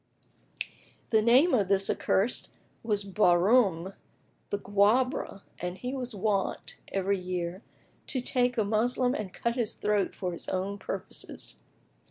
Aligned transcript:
"[FN#24] 0.59 0.67
The 1.11 1.21
name 1.21 1.53
of 1.53 1.67
this 1.67 1.87
accursed 1.87 2.57
was 2.81 3.03
Bahrám 3.05 3.93
the 4.49 4.57
Guebre, 4.57 5.43
and 5.59 5.77
he 5.77 5.93
was 5.93 6.15
wont, 6.15 6.79
every 6.87 7.19
year, 7.19 7.61
to 8.07 8.19
take 8.19 8.57
a 8.57 8.63
Moslem 8.63 9.13
and 9.13 9.31
cut 9.31 9.53
his 9.53 9.75
throat 9.75 10.15
for 10.15 10.31
his 10.31 10.49
own 10.49 10.79
purposes. 10.79 11.61